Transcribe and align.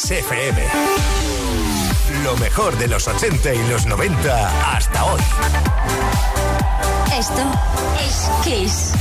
Kiss 0.00 0.12
FM. 0.12 0.66
Lo 2.24 2.34
mejor 2.38 2.76
de 2.78 2.88
los 2.88 3.06
80 3.06 3.54
y 3.54 3.68
los 3.68 3.84
90 3.84 4.72
hasta 4.74 5.04
hoy. 5.04 5.20
Esto 7.18 7.42
es 8.00 8.30
Kiss. 8.42 8.92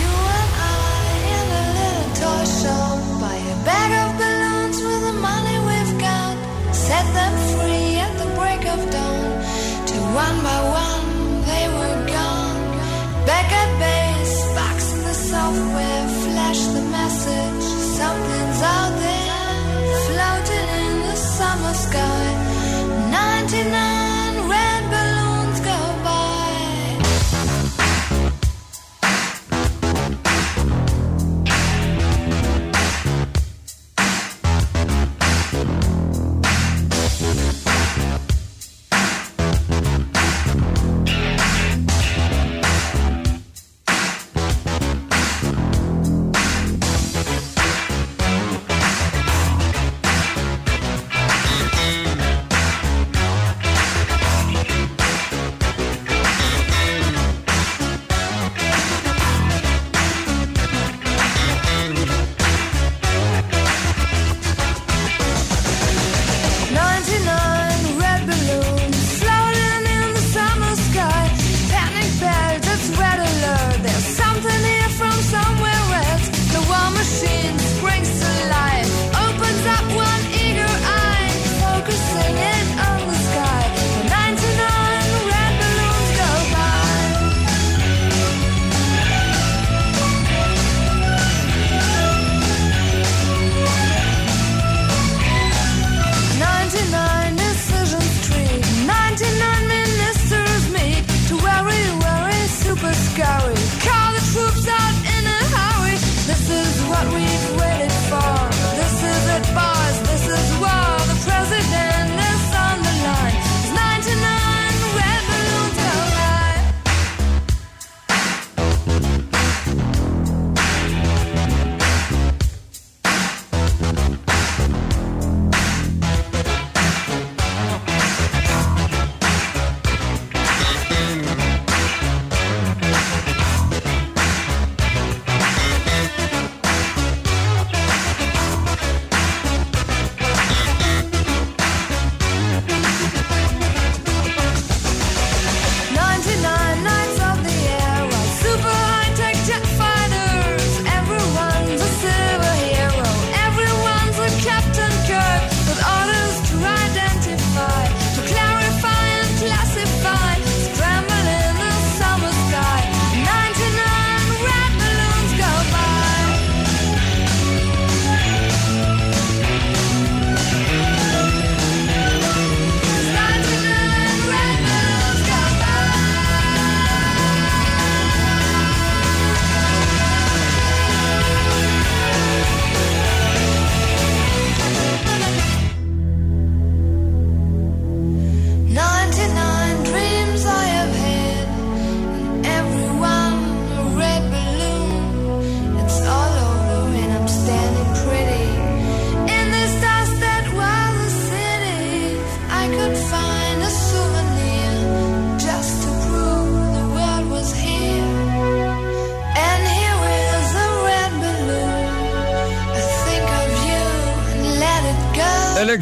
You 0.00 0.10
and 0.38 0.52
I 0.58 1.22
in 1.38 1.46
a 1.52 1.64
little 1.78 2.08
toy 2.18 2.44
shop. 2.46 2.98
Buy 3.20 3.36
a 3.36 3.64
bag 3.64 3.90
of 4.02 4.18
balloons 4.18 4.82
with 4.82 5.02
the 5.06 5.12
money 5.12 5.56
we've 5.68 5.98
got. 6.00 6.36
Set 6.74 7.06
them 7.14 7.34
free 7.54 8.00
at 8.00 8.18
the 8.18 8.26
break 8.34 8.66
of 8.66 8.90
dawn. 8.90 9.86
To 9.86 9.96
one 10.16 10.42
by 10.42 10.58
one 10.68 11.03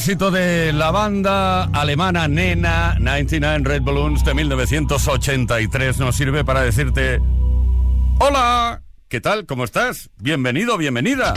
éxito 0.02 0.32
de 0.32 0.72
la 0.72 0.90
banda 0.90 1.62
alemana 1.66 2.26
Nena 2.26 2.96
99 2.98 3.60
Red 3.62 3.82
Balloons 3.82 4.24
de 4.24 4.34
1983 4.34 5.98
nos 5.98 6.16
sirve 6.16 6.44
para 6.44 6.62
decirte 6.62 7.20
Hola, 8.18 8.82
¿qué 9.08 9.20
tal? 9.20 9.46
¿Cómo 9.46 9.62
estás? 9.62 10.10
Bienvenido, 10.16 10.76
bienvenida. 10.76 11.34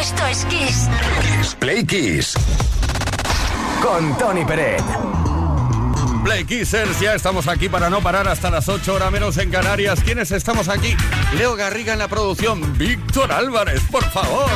Esto 0.00 0.24
es 0.28 0.44
Kiss. 0.44 0.88
Kiss 1.20 1.56
Play 1.56 1.84
Kiss. 1.84 2.34
Con 3.82 4.16
Tony 4.16 4.44
Peret. 4.44 4.84
Play 6.22 6.44
Kissers, 6.44 7.00
ya 7.00 7.14
estamos 7.14 7.48
aquí 7.48 7.68
para 7.68 7.90
no 7.90 8.02
parar 8.02 8.28
hasta 8.28 8.50
las 8.50 8.68
8 8.68 8.94
horas 8.94 9.10
menos 9.10 9.36
en 9.38 9.50
Canarias. 9.50 10.00
¿Quiénes 10.00 10.30
estamos 10.30 10.68
aquí? 10.68 10.94
Leo 11.36 11.56
Garriga 11.56 11.92
en 11.92 11.98
la 11.98 12.06
producción, 12.06 12.78
Víctor 12.78 13.32
Álvarez, 13.32 13.82
por 13.90 14.04
favor. 14.04 14.48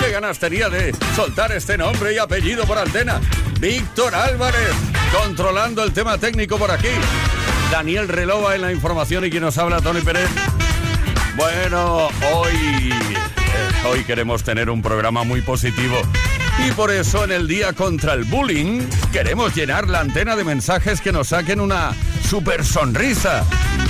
¿Qué 0.00 0.12
ganas 0.12 0.38
tenía 0.38 0.68
de 0.68 0.94
soltar 1.16 1.50
este 1.52 1.76
nombre 1.76 2.14
y 2.14 2.18
apellido 2.18 2.64
por 2.64 2.78
antena? 2.78 3.20
Víctor 3.58 4.14
Álvarez, 4.14 4.72
controlando 5.12 5.82
el 5.82 5.92
tema 5.92 6.18
técnico 6.18 6.56
por 6.56 6.70
aquí. 6.70 6.88
Daniel 7.70 8.06
Relova 8.06 8.54
en 8.54 8.62
la 8.62 8.72
información 8.72 9.24
y 9.24 9.30
quien 9.30 9.42
nos 9.42 9.58
habla, 9.58 9.80
Tony 9.80 10.00
Pérez. 10.00 10.28
Bueno, 11.36 12.08
hoy, 12.32 12.92
eh, 12.92 13.86
hoy 13.86 14.04
queremos 14.04 14.44
tener 14.44 14.70
un 14.70 14.82
programa 14.82 15.24
muy 15.24 15.42
positivo. 15.42 16.00
Y 16.66 16.70
por 16.72 16.92
eso 16.92 17.24
en 17.24 17.32
el 17.32 17.48
Día 17.48 17.72
contra 17.72 18.14
el 18.14 18.24
Bullying 18.24 18.82
queremos 19.12 19.54
llenar 19.54 19.88
la 19.88 20.00
antena 20.00 20.36
de 20.36 20.44
mensajes 20.44 21.00
que 21.00 21.12
nos 21.12 21.28
saquen 21.28 21.60
una 21.60 21.92
super 22.28 22.64
sonrisa. 22.64 23.44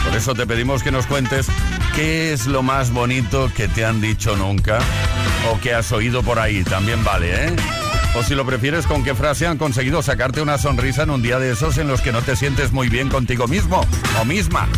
Por 0.04 0.16
eso 0.16 0.34
te 0.34 0.46
pedimos 0.46 0.82
que 0.82 0.90
nos 0.90 1.06
cuentes 1.06 1.46
qué 1.94 2.32
es 2.32 2.46
lo 2.46 2.62
más 2.62 2.92
bonito 2.92 3.50
que 3.54 3.68
te 3.68 3.84
han 3.84 4.00
dicho 4.00 4.36
nunca 4.36 4.80
o 5.50 5.58
que 5.60 5.74
has 5.74 5.90
oído 5.92 6.22
por 6.22 6.38
ahí. 6.38 6.64
También 6.64 7.04
vale, 7.04 7.46
¿eh? 7.46 7.56
O 8.16 8.22
si 8.22 8.34
lo 8.34 8.46
prefieres, 8.46 8.86
con 8.86 9.04
qué 9.04 9.14
frase 9.14 9.46
han 9.46 9.58
conseguido 9.58 10.02
sacarte 10.02 10.40
una 10.40 10.56
sonrisa 10.58 11.04
en 11.04 11.10
un 11.10 11.22
día 11.22 11.38
de 11.38 11.52
esos 11.52 11.78
en 11.78 11.86
los 11.88 12.00
que 12.00 12.12
no 12.12 12.22
te 12.22 12.36
sientes 12.36 12.72
muy 12.72 12.88
bien 12.88 13.08
contigo 13.08 13.46
mismo 13.46 13.86
o 14.20 14.24
misma. 14.24 14.68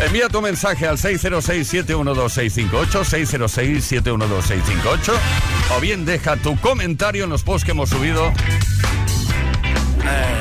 Envía 0.00 0.28
tu 0.28 0.42
mensaje 0.42 0.88
al 0.88 0.98
606-712-658, 0.98 3.04
606-712-658, 3.04 5.12
o 5.76 5.80
bien 5.80 6.04
deja 6.04 6.36
tu 6.36 6.56
comentario 6.58 7.24
en 7.24 7.30
los 7.30 7.42
posts 7.42 7.64
que 7.64 7.72
hemos 7.72 7.90
subido 7.90 8.32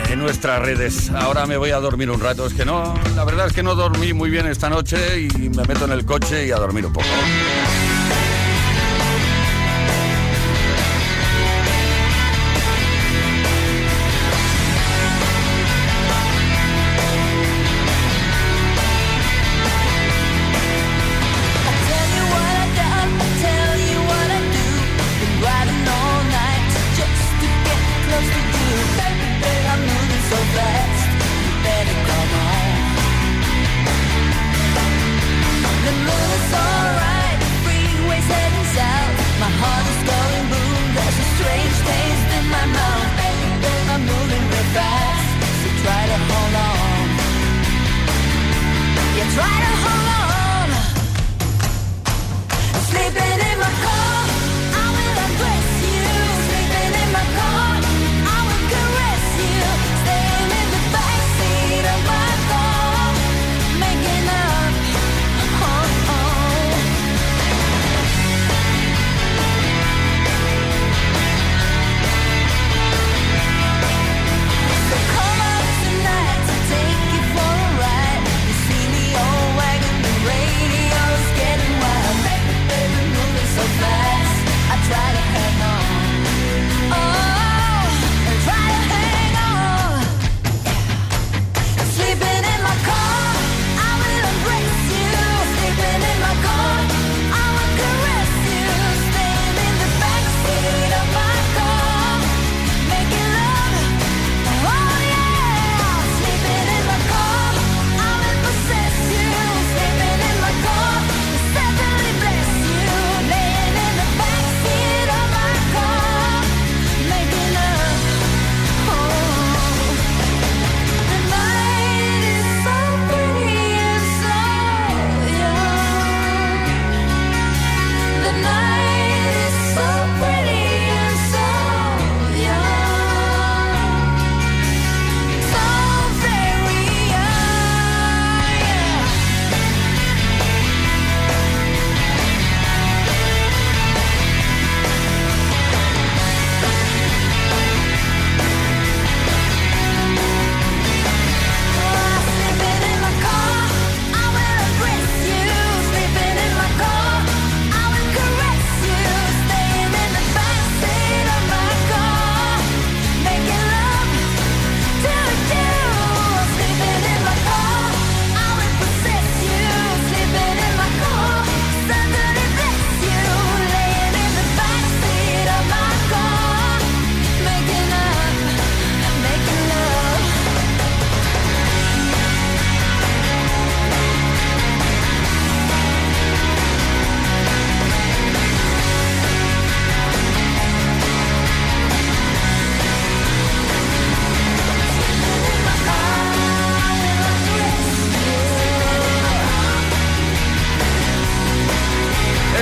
en 0.10 0.20
nuestras 0.20 0.62
redes. 0.62 1.10
Ahora 1.12 1.46
me 1.46 1.58
voy 1.58 1.72
a 1.72 1.80
dormir 1.80 2.10
un 2.10 2.20
rato. 2.20 2.46
Es 2.46 2.54
que 2.54 2.66
no, 2.66 2.94
la 3.16 3.24
verdad 3.24 3.48
es 3.48 3.54
que 3.54 3.64
no 3.64 3.76
dormí 3.76 4.14
muy 4.14 4.30
bien 4.30 4.48
esta 4.48 4.70
noche 4.70 5.22
y 5.22 5.50
me 5.50 5.64
meto 5.64 5.86
en 5.86 5.92
el 5.92 6.06
coche 6.06 6.48
y 6.48 6.52
a 6.52 6.58
dormir 6.58 6.86
un 6.86 6.94
poco. 6.94 7.08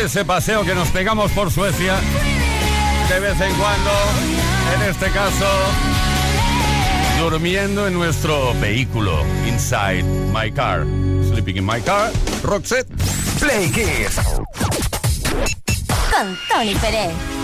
Ese 0.09 0.25
paseo 0.25 0.65
que 0.65 0.73
nos 0.73 0.89
pegamos 0.89 1.31
por 1.33 1.51
Suecia 1.51 1.95
de 3.09 3.19
vez 3.19 3.39
en 3.39 3.53
cuando, 3.53 3.91
en 4.73 4.89
este 4.89 5.05
caso, 5.11 5.45
durmiendo 7.19 7.87
en 7.87 7.93
nuestro 7.93 8.55
vehículo, 8.59 9.23
inside 9.47 10.01
my 10.33 10.51
car, 10.51 10.83
sleeping 11.27 11.57
in 11.57 11.63
my 11.63 11.79
car, 11.81 12.11
Roxette. 12.41 12.87
Play 13.39 13.69
Kiss. 13.69 14.15
Con 16.09 16.39
Tony 16.49 16.73
Pérez. 16.73 17.38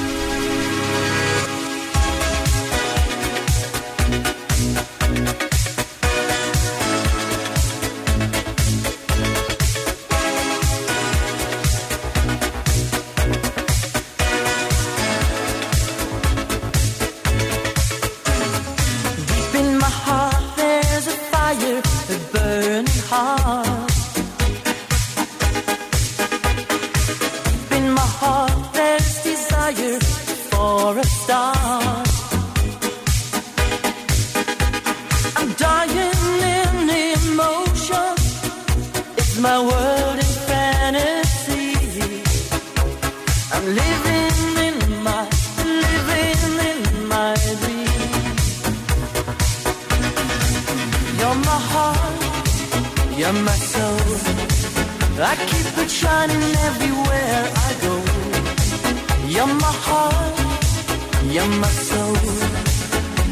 You're 61.36 61.46
my 61.60 61.68
soul. 61.68 62.16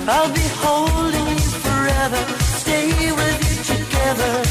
I'll 0.10 0.34
be 0.34 0.48
holding 0.64 1.28
you 1.30 1.50
forever, 1.66 2.22
stay 2.60 2.90
with 3.14 3.40
you 3.50 3.76
together. 3.76 4.43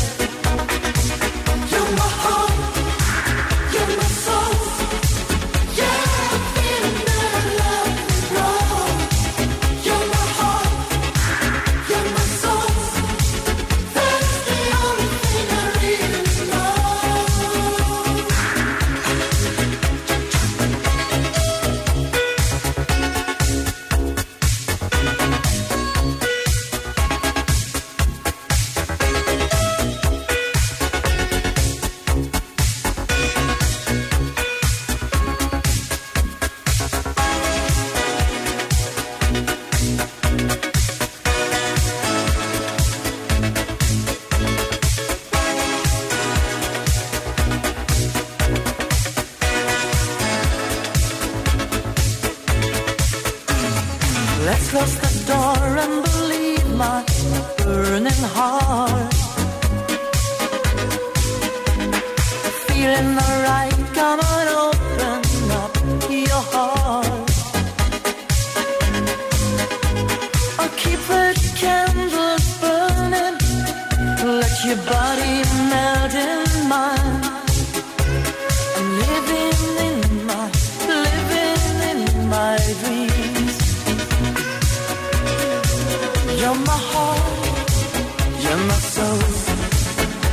You're 88.52 88.66
my 88.66 88.80
soul. 88.94 89.22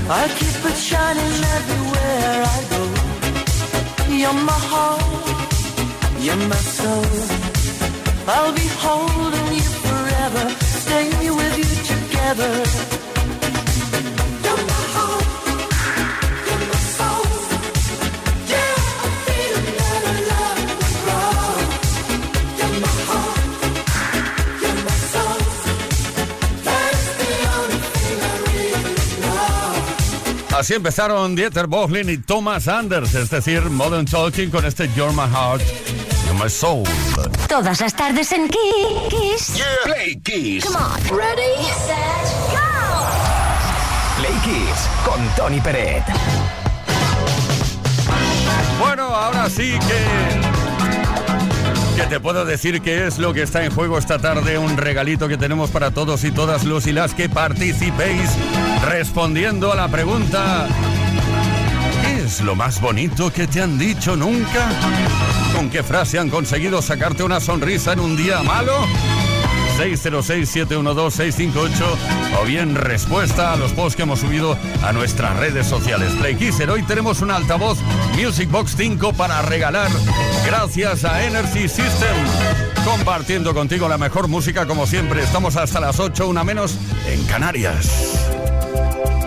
I 0.10 0.28
keep 0.40 0.60
it 0.70 0.78
shining 0.90 1.36
everywhere 1.58 2.38
I 2.56 2.60
go. 2.74 2.82
You're 4.22 4.42
my 4.52 4.60
heart, 4.72 5.52
you're 6.20 6.44
my 6.54 6.62
soul. 6.78 7.12
I'll 8.28 8.54
be 8.54 8.68
holding 8.86 9.50
you 9.60 9.70
forever, 9.88 10.46
stay 10.84 11.08
with 11.40 11.56
you 11.62 11.70
together. 11.92 12.99
Así 30.70 30.76
empezaron 30.76 31.36
Dieter 31.36 31.66
Bohlen 31.66 32.12
y 32.12 32.20
Thomas 32.20 32.68
Anders, 32.68 33.16
es 33.16 33.32
decir, 33.32 33.64
Modern 33.72 34.06
Talking 34.06 34.52
con 34.52 34.64
este 34.68 34.88
You're 34.96 35.12
My 35.14 35.28
Heart, 35.28 35.64
You're 36.28 36.44
My 36.44 36.48
Soul. 36.48 36.84
Todas 37.48 37.82
las 37.82 37.96
tardes 37.96 38.32
en 38.34 38.48
Kiss. 38.48 39.64
Play 39.84 40.22
Kiss. 40.22 40.66
Come 40.66 40.78
on. 40.78 41.02
Ready, 41.18 41.56
set, 41.74 41.96
go. 42.52 42.60
Play 44.20 44.36
Kiss 44.44 44.88
con 45.04 45.20
Tony 45.36 45.60
Peret. 45.60 46.04
Bueno, 48.80 49.06
ahora 49.06 49.50
sí 49.50 49.74
que... 49.88 50.06
Que 52.00 52.06
te 52.08 52.20
puedo 52.20 52.46
decir 52.46 52.82
que 52.82 53.08
es 53.08 53.18
lo 53.18 53.34
que 53.34 53.42
está 53.42 53.66
en 53.66 53.74
juego 53.74 53.98
esta 53.98 54.20
tarde, 54.20 54.60
un 54.60 54.78
regalito 54.78 55.28
que 55.28 55.38
tenemos 55.38 55.72
para 55.72 55.90
todos 55.90 56.24
y 56.26 56.32
todas 56.32 56.64
los 56.64 56.86
y 56.86 56.92
las 56.92 57.16
que 57.16 57.28
participéis 57.28 58.30
respondiendo 58.90 59.72
a 59.72 59.76
la 59.76 59.88
pregunta 59.88 60.68
¿Qué 62.02 62.24
es 62.24 62.42
lo 62.42 62.56
más 62.56 62.82
bonito 62.82 63.32
que 63.32 63.46
te 63.46 63.62
han 63.62 63.78
dicho 63.78 64.16
nunca? 64.16 64.68
¿Con 65.56 65.70
qué 65.70 65.84
frase 65.84 66.18
han 66.18 66.30
conseguido 66.30 66.82
sacarte 66.82 67.22
una 67.24 67.40
sonrisa 67.40 67.94
en 67.94 68.00
un 68.00 68.18
día 68.18 68.42
malo? 68.42 68.74
606-712-658 69.78 71.70
o 72.42 72.46
bien 72.46 72.74
respuesta 72.76 73.54
a 73.54 73.58
los 73.58 73.72
posts 73.74 73.96
que 73.96 74.02
hemos 74.04 74.20
subido 74.22 74.58
a 74.84 74.92
nuestras 74.92 75.38
redes 75.38 75.68
sociales. 75.68 76.12
Play 76.20 76.36
Kisser, 76.36 76.70
hoy 76.70 76.82
tenemos 76.84 77.22
un 77.22 77.30
altavoz 77.32 77.78
Music 78.20 78.50
Box 78.50 78.74
5 78.76 79.14
para 79.14 79.42
regalar 79.44 79.90
gracias 80.46 81.06
a 81.06 81.24
Energy 81.24 81.70
System. 81.70 82.16
Compartiendo 82.84 83.54
contigo 83.54 83.88
la 83.88 84.00
mejor 84.00 84.28
música 84.28 84.66
como 84.66 84.88
siempre. 84.88 85.22
Estamos 85.24 85.56
hasta 85.56 85.80
las 85.80 86.00
8, 86.00 86.28
una 86.28 86.44
menos, 86.44 86.78
en 87.08 87.24
Canarias. 87.26 88.39
So 88.72 89.19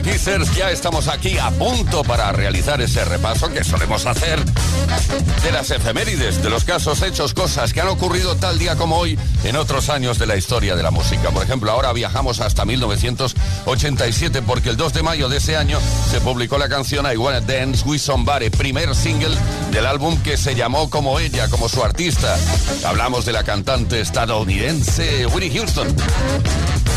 Play 0.00 0.02
ya 0.56 0.70
estamos 0.70 1.06
aquí 1.08 1.36
a 1.36 1.50
punto 1.50 2.02
para 2.02 2.32
realizar 2.32 2.80
ese 2.80 3.04
repaso 3.04 3.50
que 3.50 3.62
solemos 3.62 4.06
hacer 4.06 4.42
de 5.42 5.52
las 5.52 5.70
efemérides, 5.70 6.42
de 6.42 6.48
los 6.48 6.64
casos 6.64 7.02
hechos, 7.02 7.34
cosas 7.34 7.74
que 7.74 7.82
han 7.82 7.88
ocurrido 7.88 8.34
tal 8.36 8.58
día 8.58 8.74
como 8.76 8.96
hoy 8.96 9.18
en 9.44 9.56
otros 9.56 9.90
años 9.90 10.18
de 10.18 10.26
la 10.26 10.36
historia 10.36 10.76
de 10.76 10.82
la 10.82 10.90
música. 10.90 11.30
Por 11.30 11.42
ejemplo, 11.42 11.70
ahora 11.70 11.92
viajamos 11.92 12.40
hasta 12.40 12.64
1987 12.64 14.40
porque 14.40 14.70
el 14.70 14.78
2 14.78 14.94
de 14.94 15.02
mayo 15.02 15.28
de 15.28 15.36
ese 15.36 15.58
año 15.58 15.78
se 16.10 16.22
publicó 16.22 16.56
la 16.56 16.70
canción 16.70 17.04
I 17.12 17.18
Wanna 17.18 17.42
Dance 17.42 17.84
With 17.84 17.98
Somebody, 17.98 18.48
primer 18.48 18.94
single 18.94 19.36
del 19.72 19.84
álbum 19.84 20.16
que 20.22 20.38
se 20.38 20.54
llamó 20.54 20.88
como 20.88 21.18
ella, 21.18 21.48
como 21.48 21.68
su 21.68 21.84
artista. 21.84 22.38
Hablamos 22.86 23.26
de 23.26 23.32
la 23.32 23.44
cantante 23.44 24.00
estadounidense 24.00 25.26
Winnie 25.26 25.50
Houston. 25.50 25.94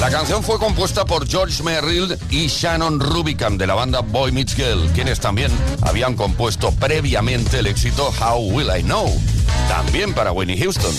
La 0.06 0.12
canción 0.12 0.44
fue 0.44 0.60
compuesta 0.60 1.04
por 1.04 1.28
George 1.28 1.64
Merrill 1.64 2.16
y 2.30 2.46
Shannon 2.46 3.00
Rubicam 3.00 3.58
de 3.58 3.66
la 3.66 3.74
banda 3.74 4.02
Boy 4.02 4.32
Meets 4.32 4.54
Girl, 4.54 4.88
quienes 4.94 5.20
también 5.20 5.52
habían 5.82 6.14
compuesto 6.14 6.70
previamente 6.74 7.58
el 7.58 7.66
éxito 7.66 8.14
How 8.22 8.38
Will 8.52 8.70
I 8.70 8.84
Know, 8.84 9.12
también 9.68 10.14
para 10.14 10.32
Winnie 10.32 10.60
Houston. 10.60 10.94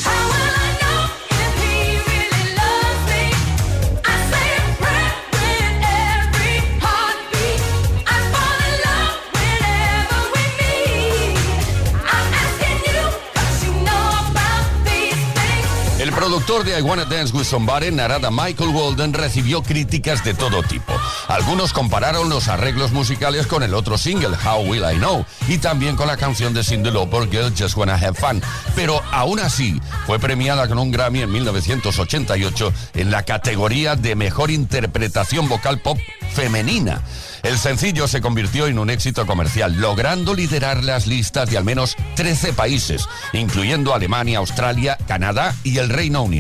Productor 16.47 16.65
de 16.65 16.79
I 16.79 16.83
Wanna 16.83 17.05
Dance 17.05 17.35
With 17.35 17.45
Somebody, 17.45 17.91
Narada 17.91 18.31
Michael 18.31 18.71
Walden, 18.71 19.13
recibió 19.13 19.63
críticas 19.63 20.23
de 20.23 20.33
todo 20.33 20.63
tipo. 20.63 20.93
Algunos 21.27 21.73
compararon 21.73 22.29
los 22.29 22.47
arreglos 22.47 22.93
musicales 22.93 23.49
con 23.49 23.65
el 23.65 23.75
otro 23.75 23.99
single, 23.99 24.37
How 24.45 24.63
Will 24.63 24.85
I 24.85 24.97
Know, 24.99 25.25
y 25.49 25.59
también 25.59 25.97
con 25.97 26.07
la 26.07 26.17
canción 26.17 26.55
de 26.55 26.63
Cindy 26.63 26.93
Lauper, 26.93 27.29
Girl 27.29 27.53
Just 27.57 27.77
Wanna 27.77 27.95
Have 27.95 28.15
Fun. 28.15 28.41
Pero 28.77 29.03
aún 29.11 29.41
así, 29.41 29.81
fue 30.07 30.21
premiada 30.21 30.69
con 30.69 30.79
un 30.79 30.93
Grammy 30.93 31.23
en 31.23 31.33
1988 31.33 32.73
en 32.95 33.11
la 33.11 33.25
categoría 33.25 33.97
de 33.97 34.15
Mejor 34.15 34.53
Interpretación 34.53 35.49
Vocal 35.49 35.81
Pop 35.81 35.99
Femenina. 36.33 37.03
El 37.43 37.59
sencillo 37.59 38.09
se 38.09 38.21
convirtió 38.21 38.67
en 38.67 38.79
un 38.79 38.91
éxito 38.91 39.25
comercial, 39.27 39.81
logrando 39.81 40.35
liderar 40.35 40.83
las 40.83 41.07
listas 41.07 41.49
de 41.49 41.57
al 41.57 41.65
menos 41.65 41.97
13 42.17 42.53
países, 42.53 43.09
incluyendo 43.33 43.95
Alemania, 43.95 44.39
Australia, 44.39 44.99
Canadá 45.07 45.55
y 45.63 45.79
el 45.79 45.89
Reino 45.89 46.23
Unido. 46.23 46.36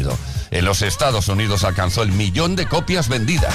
En 0.50 0.64
los 0.64 0.82
Estados 0.82 1.28
Unidos 1.28 1.64
alcanzó 1.64 2.02
el 2.02 2.12
millón 2.12 2.56
de 2.56 2.66
copias 2.66 3.08
vendidas. 3.08 3.54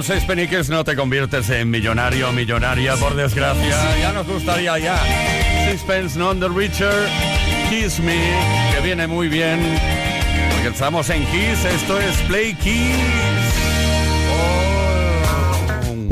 con 0.00 0.06
seis 0.06 0.24
peniques 0.24 0.70
no 0.70 0.82
te 0.82 0.96
conviertes 0.96 1.50
en 1.50 1.68
millonario 1.68 2.30
o 2.30 2.32
millonaria, 2.32 2.96
por 2.96 3.14
desgracia. 3.14 3.98
Ya 4.00 4.12
nos 4.12 4.26
gustaría 4.26 4.78
ya. 4.78 4.98
Sixpence, 5.68 6.18
non 6.18 6.40
the 6.40 6.48
richer, 6.48 6.90
Kiss 7.68 8.00
Me, 8.00 8.18
que 8.72 8.80
viene 8.82 9.06
muy 9.06 9.28
bien. 9.28 9.60
Porque 10.52 10.68
estamos 10.68 11.10
en 11.10 11.26
Kiss, 11.26 11.66
esto 11.66 12.00
es 12.00 12.16
Play 12.28 12.54
Kiss. 12.54 12.96
Oh. 15.90 16.08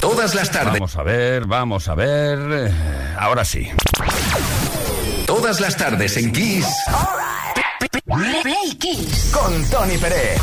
Todas 0.00 0.34
las 0.34 0.50
tardes. 0.50 0.72
Vamos 0.72 0.96
a 0.96 1.02
ver, 1.04 1.44
vamos 1.44 1.88
a 1.88 1.94
ver. 1.94 2.72
Ahora 3.16 3.44
sí. 3.44 3.70
Todas 5.26 5.60
las 5.60 5.76
tardes 5.76 6.16
en 6.16 6.32
Kiss. 6.32 6.66
Play 8.42 8.74
Kiss. 8.80 9.30
Con 9.32 9.64
Tony 9.70 9.96
Pérez. 9.96 10.40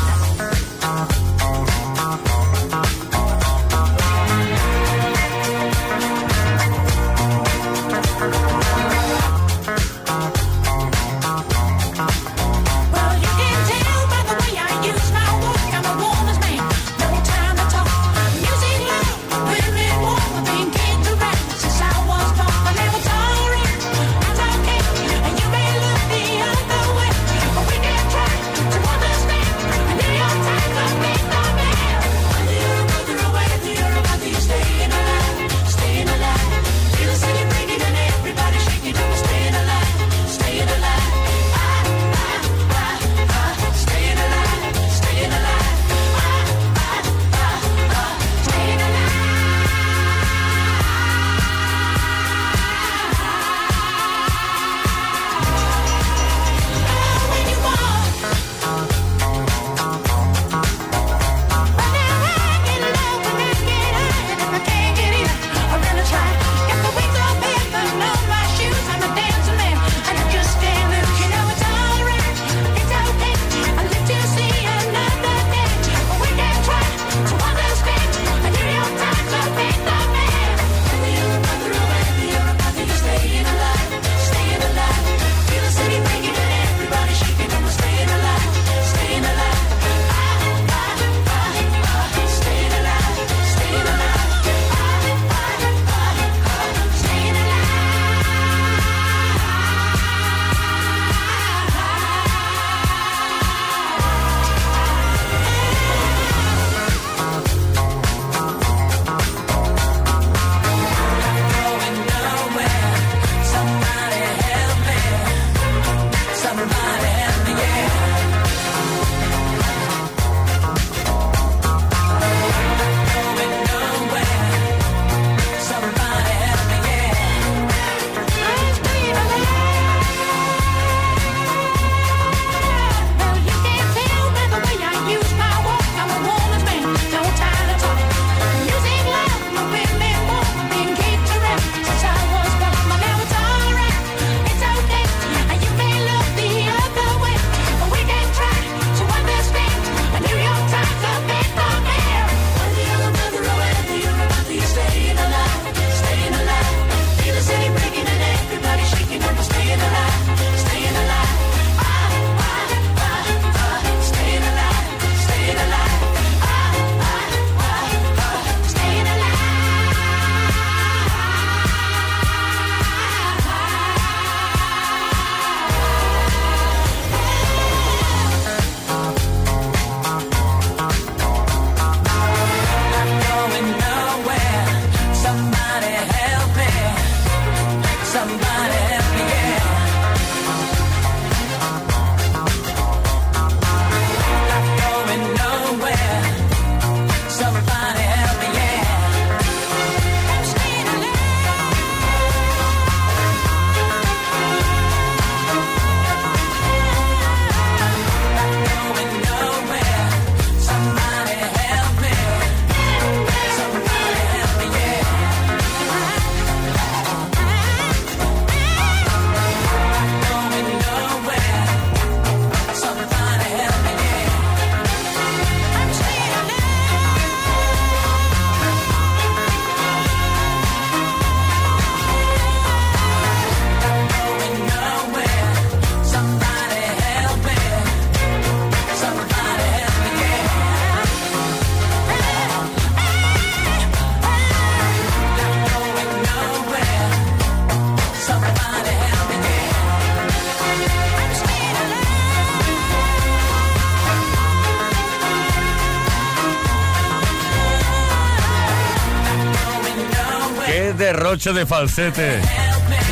Broche 261.30 261.52
de 261.52 261.64
falsete. 261.64 262.40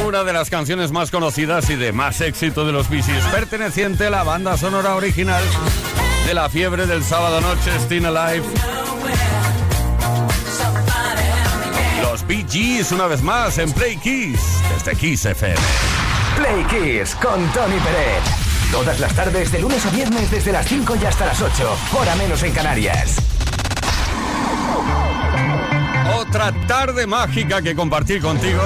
Una 0.04 0.24
de 0.24 0.32
las 0.32 0.50
canciones 0.50 0.90
más 0.90 1.12
conocidas 1.12 1.70
y 1.70 1.76
de 1.76 1.92
más 1.92 2.20
éxito 2.20 2.66
de 2.66 2.72
los 2.72 2.90
bicis, 2.90 3.22
perteneciente 3.30 4.08
a 4.08 4.10
la 4.10 4.24
banda 4.24 4.56
sonora 4.56 4.96
original 4.96 5.40
de 6.26 6.34
la 6.34 6.48
fiebre 6.48 6.88
del 6.88 7.04
sábado 7.04 7.40
noche, 7.40 7.70
Still 7.78 8.06
Alive. 8.06 8.44
Los 12.02 12.26
Bee 12.26 12.44
Gees, 12.50 12.90
una 12.90 13.06
vez 13.06 13.22
más, 13.22 13.56
en 13.58 13.70
Play 13.70 13.96
Kiss, 13.98 14.40
desde 14.74 14.96
Kiss 14.96 15.24
FM. 15.24 15.56
Play 16.38 16.64
Kiss 16.64 17.14
con 17.14 17.46
Tony 17.52 17.78
Pérez. 17.78 18.24
Todas 18.72 18.98
las 18.98 19.14
tardes, 19.14 19.52
de 19.52 19.60
lunes 19.60 19.86
a 19.86 19.90
viernes, 19.90 20.28
desde 20.28 20.50
las 20.50 20.66
5 20.66 20.96
y 21.00 21.04
hasta 21.04 21.24
las 21.24 21.40
8, 21.40 21.76
hora 21.96 22.16
menos 22.16 22.42
en 22.42 22.50
Canarias. 22.50 23.37
Otra 26.38 26.54
tarde 26.68 27.04
mágica 27.04 27.60
que 27.60 27.74
compartir 27.74 28.22
contigo. 28.22 28.62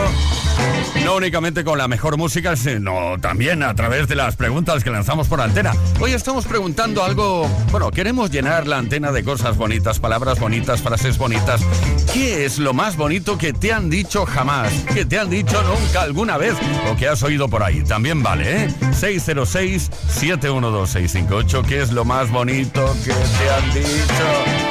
No 1.07 1.17
únicamente 1.17 1.65
con 1.65 1.79
la 1.79 1.89
mejor 1.89 2.19
música, 2.19 2.55
sino 2.55 3.19
también 3.19 3.63
a 3.63 3.75
través 3.75 4.09
de 4.09 4.15
las 4.15 4.37
preguntas 4.37 4.85
que 4.85 4.91
lanzamos 4.91 5.27
por 5.27 5.41
antena. 5.41 5.73
Hoy 5.99 6.13
estamos 6.13 6.45
preguntando 6.45 7.03
algo, 7.03 7.49
bueno, 7.71 7.91
queremos 7.91 8.31
llenar 8.31 8.67
la 8.67 8.77
antena 8.77 9.11
de 9.11 9.25
cosas 9.25 9.57
bonitas, 9.57 10.01
palabras 10.01 10.39
bonitas, 10.39 10.83
frases 10.83 11.17
bonitas. 11.17 11.63
¿Qué 12.13 12.45
es 12.45 12.59
lo 12.59 12.75
más 12.75 12.99
bonito 12.99 13.39
que 13.39 13.55
te 13.55 13.73
han 13.73 13.89
dicho 13.89 14.27
jamás? 14.27 14.71
Que 14.93 15.07
te 15.07 15.19
han 15.19 15.31
dicho 15.31 15.63
nunca 15.63 16.03
alguna 16.03 16.37
vez 16.37 16.53
o 16.91 16.97
que 16.97 17.09
has 17.09 17.23
oído 17.23 17.49
por 17.49 17.63
ahí. 17.63 17.83
También 17.85 18.23
vale, 18.23 18.65
¿eh? 18.65 18.69
606-712-658. 19.01 21.65
¿Qué 21.67 21.81
es 21.81 21.91
lo 21.91 22.05
más 22.05 22.31
bonito 22.31 22.95
que 23.03 23.13
te 23.13 23.51
han 23.51 23.73
dicho? 23.73 24.62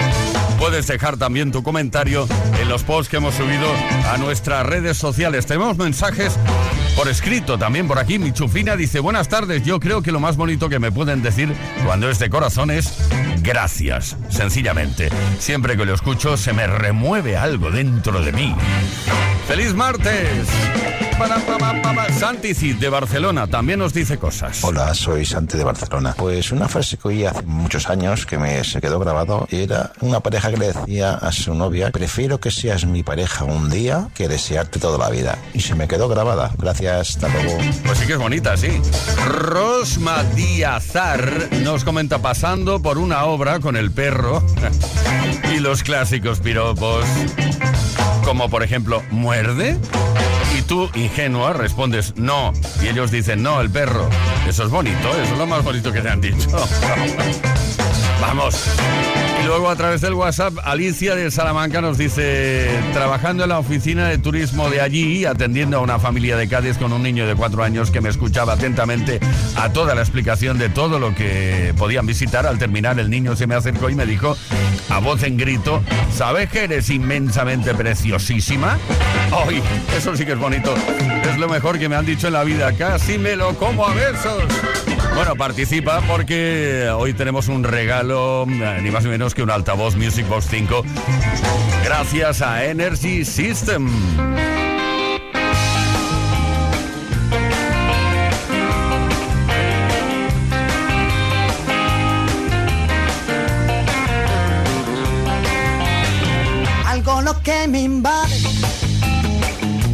Puedes 0.61 0.85
dejar 0.85 1.17
también 1.17 1.51
tu 1.51 1.63
comentario 1.63 2.27
en 2.61 2.69
los 2.69 2.83
posts 2.83 3.09
que 3.09 3.17
hemos 3.17 3.33
subido 3.33 3.65
a 4.13 4.17
nuestras 4.19 4.63
redes 4.63 4.95
sociales. 4.95 5.47
Tenemos 5.47 5.75
mensajes 5.75 6.37
por 6.95 7.07
escrito 7.07 7.57
también 7.57 7.87
por 7.87 7.97
aquí. 7.97 8.19
Mi 8.19 8.31
chufina 8.31 8.75
dice, 8.75 8.99
buenas 8.99 9.27
tardes, 9.27 9.63
yo 9.63 9.79
creo 9.79 10.03
que 10.03 10.11
lo 10.11 10.19
más 10.19 10.37
bonito 10.37 10.69
que 10.69 10.77
me 10.77 10.91
pueden 10.91 11.23
decir 11.23 11.51
cuando 11.83 12.11
es 12.11 12.19
de 12.19 12.29
corazón 12.29 12.69
es 12.69 12.95
gracias, 13.41 14.15
sencillamente. 14.29 15.09
Siempre 15.39 15.75
que 15.75 15.83
lo 15.83 15.95
escucho 15.95 16.37
se 16.37 16.53
me 16.53 16.67
remueve 16.67 17.37
algo 17.37 17.71
dentro 17.71 18.21
de 18.21 18.31
mí. 18.31 18.55
¡Feliz 19.47 19.73
martes! 19.73 20.47
Santi 22.17 22.55
Cid 22.55 22.77
de 22.77 22.89
Barcelona 22.89 23.45
también 23.45 23.77
nos 23.77 23.93
dice 23.93 24.17
cosas. 24.17 24.63
Hola, 24.63 24.93
soy 24.95 25.23
Santi 25.23 25.55
de 25.55 25.63
Barcelona. 25.63 26.15
Pues 26.17 26.51
una 26.51 26.67
frase 26.67 26.97
que 26.97 27.07
oí 27.07 27.25
hace 27.25 27.43
muchos 27.43 27.89
años 27.89 28.25
que 28.25 28.39
me 28.39 28.63
se 28.63 28.81
quedó 28.81 28.99
grabado 28.99 29.47
era 29.51 29.91
una 30.01 30.19
pareja 30.19 30.49
que 30.49 30.57
le 30.57 30.67
decía 30.73 31.13
a 31.13 31.31
su 31.31 31.53
novia, 31.53 31.91
prefiero 31.91 32.39
que 32.39 32.49
seas 32.49 32.85
mi 32.85 33.03
pareja 33.03 33.43
un 33.43 33.69
día 33.69 34.09
que 34.15 34.27
desearte 34.27 34.79
toda 34.79 34.97
la 34.97 35.09
vida. 35.11 35.37
Y 35.53 35.61
se 35.61 35.75
me 35.75 35.87
quedó 35.87 36.07
grabada. 36.07 36.51
Gracias, 36.57 37.11
hasta 37.11 37.27
luego. 37.29 37.57
Pues 37.85 37.99
sí 37.99 38.07
que 38.07 38.13
es 38.13 38.19
bonita, 38.19 38.57
sí. 38.57 38.81
Rosma 39.27 40.23
Díazar 40.35 41.49
nos 41.61 41.83
comenta 41.83 42.19
pasando 42.19 42.81
por 42.81 42.97
una 42.97 43.25
obra 43.25 43.59
con 43.59 43.75
el 43.75 43.91
perro 43.91 44.43
y 45.55 45.59
los 45.59 45.83
clásicos 45.83 46.39
piropos, 46.39 47.05
como 48.23 48.49
por 48.49 48.63
ejemplo, 48.63 49.03
¿muerde? 49.11 49.77
Y 50.57 50.61
tú, 50.63 50.89
ingenua, 50.95 51.53
respondes 51.53 52.13
no. 52.15 52.53
Y 52.81 52.87
ellos 52.87 53.11
dicen 53.11 53.41
no, 53.43 53.61
el 53.61 53.69
perro. 53.69 54.09
Eso 54.47 54.63
es 54.63 54.69
bonito, 54.69 55.09
eso 55.09 55.33
es 55.33 55.37
lo 55.37 55.47
más 55.47 55.63
bonito 55.63 55.91
que 55.91 56.01
te 56.01 56.09
han 56.09 56.21
dicho. 56.21 56.49
Vamos. 58.21 58.67
Y 59.41 59.45
luego 59.47 59.69
a 59.69 59.75
través 59.75 60.01
del 60.01 60.13
WhatsApp, 60.13 60.53
Alicia 60.63 61.15
de 61.15 61.31
Salamanca 61.31 61.81
nos 61.81 61.97
dice, 61.97 62.69
trabajando 62.93 63.43
en 63.43 63.49
la 63.49 63.57
oficina 63.57 64.07
de 64.07 64.19
turismo 64.19 64.69
de 64.69 64.79
allí, 64.79 65.25
atendiendo 65.25 65.77
a 65.77 65.79
una 65.79 65.97
familia 65.97 66.37
de 66.37 66.47
Cádiz 66.47 66.77
con 66.77 66.93
un 66.93 67.01
niño 67.01 67.25
de 67.25 67.35
cuatro 67.35 67.63
años 67.63 67.89
que 67.89 67.99
me 67.99 68.09
escuchaba 68.09 68.53
atentamente 68.53 69.19
a 69.55 69.73
toda 69.73 69.95
la 69.95 70.01
explicación 70.01 70.59
de 70.59 70.69
todo 70.69 70.99
lo 70.99 71.15
que 71.15 71.73
podían 71.75 72.05
visitar. 72.05 72.45
Al 72.45 72.59
terminar, 72.59 72.99
el 72.99 73.09
niño 73.09 73.35
se 73.35 73.47
me 73.47 73.55
acercó 73.55 73.89
y 73.89 73.95
me 73.95 74.05
dijo, 74.05 74.37
a 74.89 74.99
voz 74.99 75.23
en 75.23 75.37
grito, 75.37 75.81
¿sabes 76.15 76.49
que 76.51 76.65
eres 76.65 76.91
inmensamente 76.91 77.73
preciosísima? 77.73 78.77
¡Ay! 79.47 79.63
Eso 79.97 80.15
sí 80.15 80.25
que 80.25 80.33
es 80.33 80.39
bonito. 80.39 80.75
Es 81.23 81.39
lo 81.39 81.49
mejor 81.49 81.79
que 81.79 81.89
me 81.89 81.95
han 81.95 82.05
dicho 82.05 82.27
en 82.27 82.33
la 82.33 82.43
vida. 82.43 82.71
Casi 82.73 83.17
me 83.17 83.35
lo 83.35 83.55
como 83.55 83.87
a 83.87 83.93
besos. 83.95 84.43
Bueno, 85.15 85.35
participa 85.35 86.01
porque 86.07 86.89
hoy 86.95 87.13
tenemos 87.13 87.47
un 87.47 87.63
regalo, 87.63 88.45
eh, 88.49 88.79
ni 88.81 88.91
más 88.91 89.03
ni 89.03 89.09
menos 89.09 89.35
que 89.35 89.43
un 89.43 89.51
altavoz 89.51 89.95
Music 89.95 90.27
Box 90.27 90.47
5, 90.49 90.83
gracias 91.83 92.41
a 92.41 92.65
Energy 92.65 93.25
System. 93.25 93.89
Algo 106.87 107.21
lo 107.21 107.41
que 107.41 107.67
me 107.67 107.81
invade, 107.81 108.37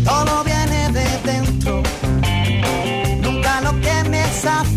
todo 0.03 0.43
viene 0.43 0.91
de 0.91 1.07
dentro. 1.23 1.83
Nunca 3.21 3.61
lo 3.61 3.71
que 3.81 4.09
me 4.09 4.23
sacie, 4.41 4.76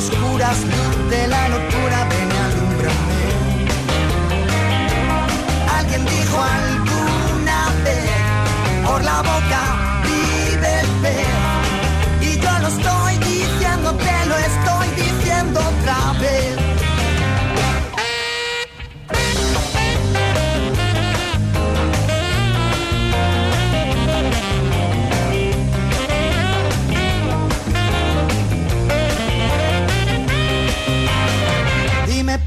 oscuras 0.00 0.58
de 1.10 1.28
la 1.28 1.48
locura, 1.48 2.08
ven 2.10 2.28
y 2.34 2.38
alúmbrame. 2.48 3.22
Alguien 5.78 6.02
dijo 6.06 6.36
alguna 6.42 7.58
vez, 7.84 8.10
por 8.86 9.04
la 9.04 9.18
boca 9.20 9.79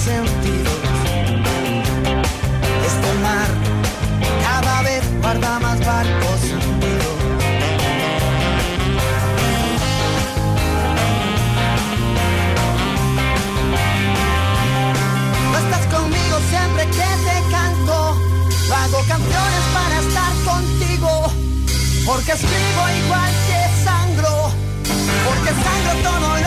sentido. 0.00 0.70
Este 2.86 3.10
mar 3.22 3.48
cada 4.42 4.82
vez 4.82 5.02
guarda 5.20 5.60
más 5.60 5.78
barcos 5.84 6.40
hundidos. 6.42 7.16
Estás 15.60 15.86
conmigo 15.94 16.36
siempre 16.48 16.84
que 16.86 17.08
te 17.26 17.36
canto, 17.50 17.96
hago 18.74 18.98
canciones 19.06 19.64
para 19.76 19.96
estar 20.00 20.32
contigo, 20.50 21.10
porque 22.06 22.32
escribo 22.32 22.82
igual 23.04 23.32
que 23.48 23.84
sangro, 23.84 24.50
porque 25.26 25.50
sangro 25.50 26.10
todo 26.10 26.39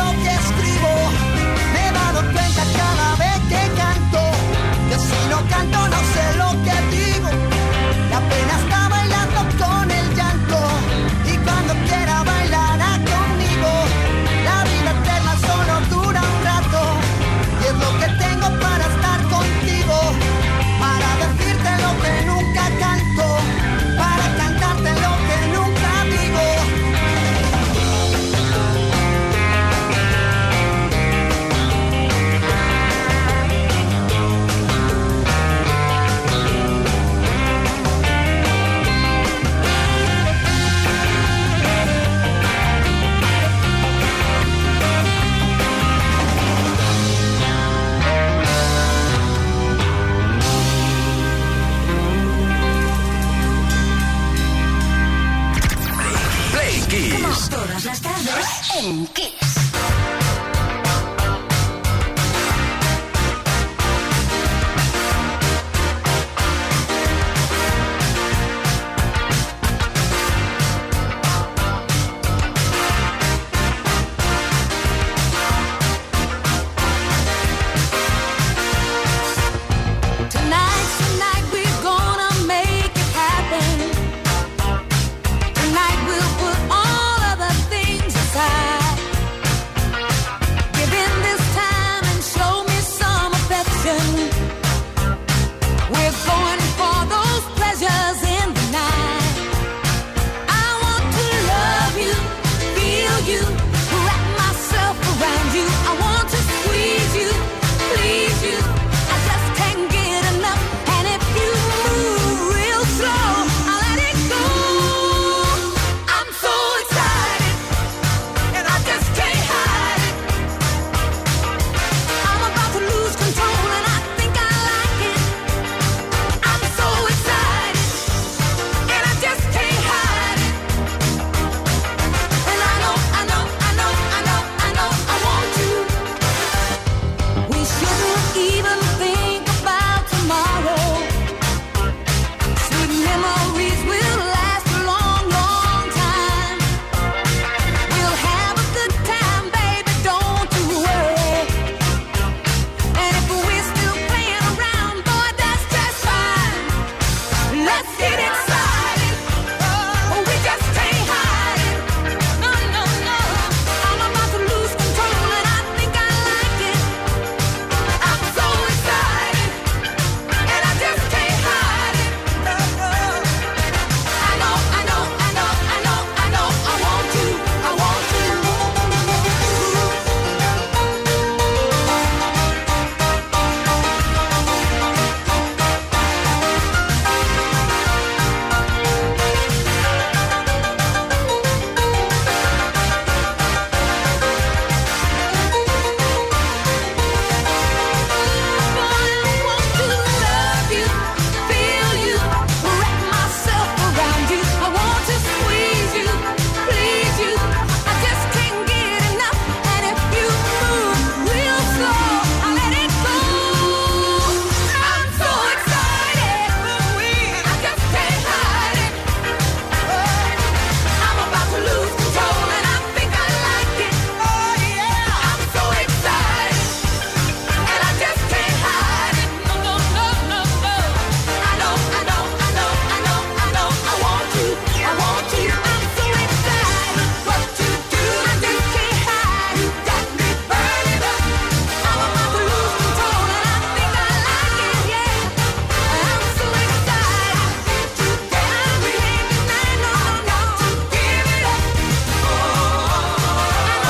Como 56.93 57.33
todas 57.49 57.85
las 57.85 58.01
tardes 58.01 58.45
en 58.77 59.07
Kiss. 59.07 59.62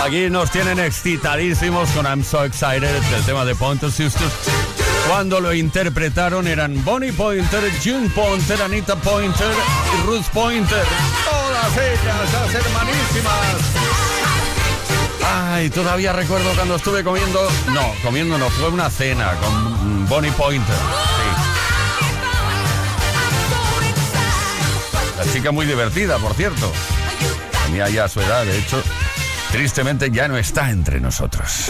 Aquí 0.04 0.30
nos 0.30 0.52
tienen 0.52 0.80
excitadísimos 0.80 1.90
con 1.92 2.06
I'm 2.06 2.26
So 2.26 2.44
Excited, 2.44 3.02
el 3.16 3.24
tema 3.24 3.46
de 3.46 3.56
Pointer 3.56 3.90
Sisters. 3.90 4.34
Cuando 5.08 5.40
lo 5.40 5.54
interpretaron 5.54 6.46
eran 6.46 6.84
Bonnie 6.84 7.14
Pointer, 7.14 7.72
June 7.82 8.10
Pointer, 8.10 8.62
Anita 8.62 8.98
Pointer 8.98 9.48
y 9.48 10.06
Ruth 10.06 10.26
Pointer. 10.34 10.84
Todas 11.24 11.78
ellas, 11.78 12.34
las 12.34 12.54
hermanísimas. 12.54 13.58
Ay, 15.26 15.70
todavía 15.70 16.12
recuerdo 16.12 16.54
cuando 16.54 16.76
estuve 16.76 17.02
comiendo. 17.02 17.40
No, 17.74 17.94
comiendo 18.04 18.38
no, 18.38 18.50
fue 18.50 18.68
una 18.68 18.90
cena 18.90 19.32
con 19.36 20.06
Bonnie 20.10 20.34
Pointer. 20.34 20.76
Sí. 20.76 21.32
La 25.18 25.32
chica 25.32 25.54
muy 25.54 25.66
divertida, 25.66 26.18
por 26.18 26.34
cierto. 26.34 26.74
Tenía 27.68 27.88
ya 27.88 28.10
su 28.10 28.20
edad, 28.20 28.44
de 28.44 28.60
hecho. 28.60 28.84
Tristemente 29.54 30.10
ya 30.10 30.28
no 30.28 30.36
está 30.36 30.72
entre 30.72 31.00
nosotros. 31.00 31.70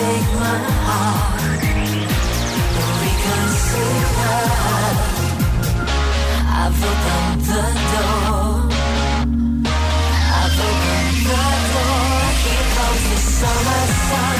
take 0.00 0.32
my 0.44 0.58
heart. 0.86 1.40
I've 6.62 6.82
opened 6.90 7.40
the 7.50 7.64
door. 7.92 8.50
I've 10.38 10.58
opened 10.68 11.18
the 11.30 11.44
door. 11.74 12.08
The 13.10 13.16
summer 13.40 13.84
sun. 14.06 14.38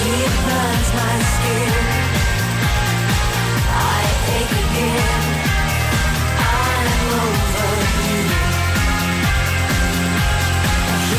He 0.00 0.14
burns 0.44 0.90
my 0.98 1.14
skin. 1.32 1.74
I 3.96 4.02
ache 4.36 4.56
again. 4.64 5.24
I'm 6.54 6.88
over 7.22 7.72
you. 8.38 8.43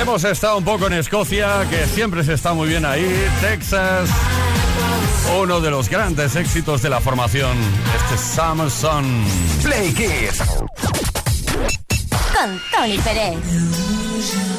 Hemos 0.00 0.22
estado 0.22 0.58
un 0.58 0.64
poco 0.64 0.86
en 0.86 0.92
Escocia, 0.92 1.66
que 1.68 1.84
siempre 1.86 2.22
se 2.22 2.34
está 2.34 2.54
muy 2.54 2.68
bien 2.68 2.84
ahí. 2.84 3.28
Texas, 3.40 4.08
uno 5.40 5.60
de 5.60 5.70
los 5.70 5.88
grandes 5.88 6.36
éxitos 6.36 6.82
de 6.82 6.88
la 6.88 7.00
formación. 7.00 7.56
Este 7.96 8.16
Summer 8.16 8.70
Sun. 8.70 9.24
Play 9.64 9.92
Kids. 9.92 10.38
Con 12.32 12.60
Tony 12.70 12.98
Pérez. 12.98 14.57